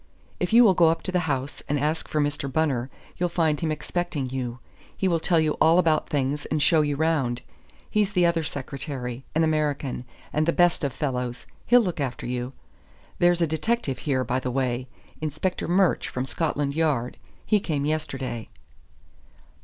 If 0.39 0.51
you 0.51 0.63
will 0.63 0.73
go 0.73 0.89
up 0.89 1.03
to 1.03 1.11
the 1.11 1.29
house 1.31 1.61
and 1.69 1.79
ask 1.79 2.07
for 2.07 2.19
Mr. 2.19 2.51
Bunner, 2.51 2.89
you'll 3.17 3.29
find 3.29 3.59
him 3.59 3.71
expecting 3.71 4.31
you; 4.31 4.57
he 4.97 5.07
will 5.07 5.19
tell 5.19 5.39
you 5.39 5.51
all 5.61 5.77
about 5.77 6.09
things 6.09 6.47
and 6.47 6.59
show 6.59 6.81
you 6.81 6.95
round. 6.95 7.43
He's 7.87 8.11
the 8.13 8.25
other 8.25 8.41
secretary; 8.43 9.25
an 9.35 9.43
American, 9.43 10.05
and 10.33 10.47
the 10.47 10.53
best 10.53 10.83
of 10.83 10.91
fellows; 10.91 11.45
he'll 11.67 11.81
look 11.81 11.99
after 11.99 12.25
you. 12.25 12.53
There's 13.19 13.43
a 13.43 13.45
detective 13.47 13.99
here, 13.99 14.23
by 14.23 14.39
the 14.39 14.49
way; 14.49 14.87
Inspector 15.21 15.67
Murch, 15.67 16.05
from 16.09 16.25
Scotland 16.25 16.73
Yard. 16.75 17.17
He 17.45 17.59
came 17.59 17.85
yesterday." 17.85 18.49